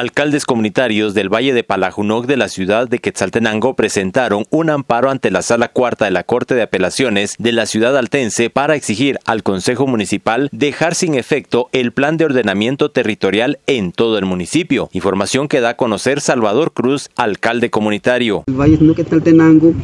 Alcaldes 0.00 0.46
comunitarios 0.46 1.12
del 1.12 1.28
Valle 1.28 1.52
de 1.52 1.62
Palajunoc 1.62 2.24
de 2.24 2.38
la 2.38 2.48
ciudad 2.48 2.88
de 2.88 3.00
Quetzaltenango 3.00 3.76
presentaron 3.76 4.46
un 4.48 4.70
amparo 4.70 5.10
ante 5.10 5.30
la 5.30 5.42
Sala 5.42 5.68
Cuarta 5.68 6.06
de 6.06 6.10
la 6.10 6.22
Corte 6.22 6.54
de 6.54 6.62
Apelaciones 6.62 7.34
de 7.38 7.52
la 7.52 7.66
ciudad 7.66 7.94
altense 7.98 8.48
para 8.48 8.76
exigir 8.76 9.18
al 9.26 9.42
Consejo 9.42 9.86
Municipal 9.86 10.48
dejar 10.52 10.94
sin 10.94 11.16
efecto 11.16 11.68
el 11.72 11.92
plan 11.92 12.16
de 12.16 12.24
ordenamiento 12.24 12.90
territorial 12.90 13.58
en 13.66 13.92
todo 13.92 14.16
el 14.16 14.24
municipio. 14.24 14.88
Información 14.94 15.48
que 15.48 15.60
da 15.60 15.68
a 15.68 15.76
conocer 15.76 16.22
Salvador 16.22 16.72
Cruz, 16.72 17.10
alcalde 17.16 17.68
comunitario. 17.68 18.44
El 18.46 18.54
Valle 18.54 18.78
de 18.78 18.94
Quetzaltenango, 18.94 19.74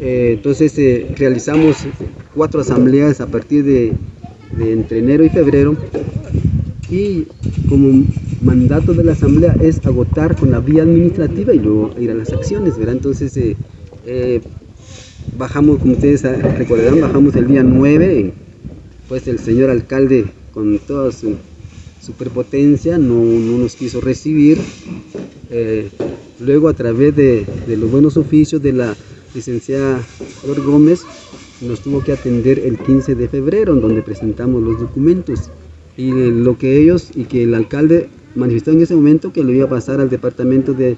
eh, 0.00 0.32
entonces 0.38 0.76
eh, 0.76 1.14
realizamos 1.16 1.76
cuatro 2.34 2.62
asambleas 2.62 3.20
a 3.20 3.28
partir 3.28 3.62
de, 3.62 3.92
de 4.56 4.72
entre 4.72 4.98
enero 4.98 5.22
y 5.24 5.28
febrero 5.28 5.76
y 6.90 7.26
como 7.68 8.04
mandato 8.42 8.92
de 8.92 9.04
la 9.04 9.12
Asamblea 9.12 9.56
es 9.60 9.84
agotar 9.86 10.36
con 10.36 10.50
la 10.50 10.60
vía 10.60 10.82
administrativa 10.82 11.54
y 11.54 11.58
luego 11.58 11.94
ir 11.98 12.10
a 12.10 12.14
las 12.14 12.32
acciones, 12.32 12.76
¿verdad? 12.76 12.94
Entonces, 12.94 13.36
eh, 13.36 13.56
eh, 14.04 14.40
bajamos, 15.38 15.78
como 15.78 15.92
ustedes 15.92 16.22
recordarán, 16.22 17.00
bajamos 17.00 17.36
el 17.36 17.46
día 17.46 17.62
9, 17.62 18.32
pues 19.08 19.28
el 19.28 19.38
señor 19.38 19.70
alcalde 19.70 20.26
con 20.52 20.78
toda 20.80 21.12
su 21.12 21.36
superpotencia 22.00 22.98
no, 22.98 23.22
no 23.22 23.58
nos 23.58 23.76
quiso 23.76 24.00
recibir. 24.00 24.58
Eh, 25.50 25.88
luego 26.40 26.68
a 26.68 26.74
través 26.74 27.14
de, 27.14 27.46
de, 27.66 27.76
los 27.76 27.90
buenos 27.90 28.16
oficios 28.16 28.60
de 28.62 28.72
la 28.72 28.96
licenciada 29.34 29.98
Flor 30.42 30.62
Gómez, 30.62 31.02
nos 31.60 31.80
tuvo 31.80 32.02
que 32.02 32.12
atender 32.12 32.58
el 32.58 32.78
15 32.78 33.14
de 33.14 33.28
febrero, 33.28 33.74
en 33.74 33.80
donde 33.80 34.02
presentamos 34.02 34.62
los 34.62 34.80
documentos. 34.80 35.50
Y 35.96 36.10
lo 36.10 36.58
que 36.58 36.78
ellos 36.78 37.10
y 37.14 37.24
que 37.24 37.44
el 37.44 37.54
alcalde 37.54 38.08
manifestó 38.34 38.70
en 38.70 38.82
ese 38.82 38.94
momento 38.94 39.32
que 39.32 39.44
lo 39.44 39.52
iba 39.52 39.66
a 39.66 39.70
pasar 39.70 40.00
al 40.00 40.10
departamento 40.10 40.74
de, 40.74 40.96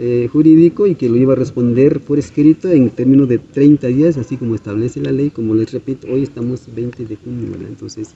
eh, 0.00 0.28
jurídico 0.32 0.88
y 0.88 0.96
que 0.96 1.08
lo 1.08 1.16
iba 1.16 1.34
a 1.34 1.36
responder 1.36 2.00
por 2.00 2.18
escrito 2.18 2.68
en 2.68 2.90
términos 2.90 3.28
de 3.28 3.38
30 3.38 3.86
días, 3.86 4.16
así 4.16 4.36
como 4.36 4.56
establece 4.56 5.00
la 5.00 5.12
ley. 5.12 5.30
Como 5.30 5.54
les 5.54 5.72
repito, 5.72 6.08
hoy 6.10 6.24
estamos 6.24 6.62
20 6.74 7.06
de 7.06 7.14
junio. 7.14 7.50
Entonces, 7.60 8.08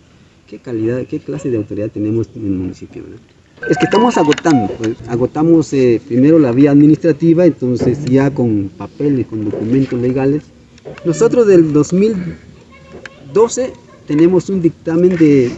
¿qué 0.48 0.58
calidad, 0.58 1.06
qué 1.06 1.20
clase 1.20 1.50
de 1.50 1.56
autoridad 1.56 1.88
tenemos 1.88 2.30
en 2.34 2.46
el 2.46 2.52
municipio. 2.52 3.04
Es 3.70 3.76
que 3.76 3.84
estamos 3.84 4.16
agotando, 4.16 4.72
pues, 4.74 4.96
agotamos 5.08 5.72
eh, 5.72 6.00
primero 6.06 6.40
la 6.40 6.50
vía 6.50 6.72
administrativa, 6.72 7.46
entonces 7.46 8.04
ya 8.06 8.34
con 8.34 8.72
papeles, 8.76 9.26
con 9.26 9.44
documentos 9.44 10.00
legales. 10.00 10.42
Nosotros 11.04 11.46
del 11.46 11.72
2012 11.72 13.72
tenemos 14.08 14.50
un 14.50 14.62
dictamen 14.62 15.16
de, 15.16 15.52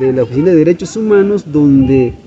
de 0.00 0.12
la 0.12 0.24
Oficina 0.24 0.50
de 0.50 0.56
Derechos 0.56 0.96
Humanos 0.96 1.44
donde 1.52 2.25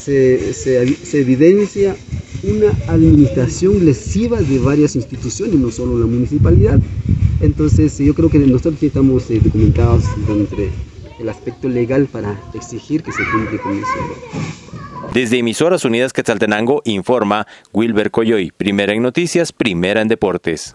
se, 0.00 1.20
evidencia 1.20 1.96
una 2.42 2.70
administración 2.92 3.84
lesiva 3.84 4.40
de 4.40 4.58
varias 4.58 4.96
instituciones, 4.96 5.56
no 5.56 5.70
solo 5.70 5.98
la 5.98 6.06
municipalidad. 6.06 6.80
Entonces 7.40 7.96
yo 7.98 8.14
creo 8.14 8.30
que 8.30 8.38
nosotros 8.38 8.82
estamos 8.82 9.30
eh, 9.30 9.40
documentados 9.42 10.04
entre 10.28 10.70
el 11.18 11.28
aspecto 11.28 11.68
legal 11.68 12.06
para 12.10 12.40
exigir 12.54 13.02
que 13.02 13.12
se 13.12 13.22
cumpla 13.30 13.60
con 13.60 13.72
eso. 13.76 13.86
Desde 15.12 15.38
Emisoras 15.38 15.84
Unidas 15.84 16.12
Quetzaltenango 16.12 16.82
informa 16.84 17.46
Wilber 17.72 18.10
Coyoy, 18.10 18.52
primera 18.56 18.92
en 18.92 19.02
noticias, 19.02 19.52
primera 19.52 20.00
en 20.00 20.08
deportes. 20.08 20.74